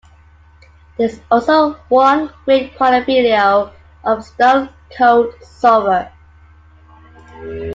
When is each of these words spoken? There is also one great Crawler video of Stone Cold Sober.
There 0.97 1.07
is 1.09 1.21
also 1.29 1.73
one 1.89 2.31
great 2.45 2.75
Crawler 2.75 3.05
video 3.05 3.71
of 4.03 4.25
Stone 4.25 4.69
Cold 4.97 5.31
Sober. 5.43 6.11